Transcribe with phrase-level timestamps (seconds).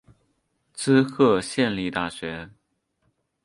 [0.73, 2.49] 滋贺县立大学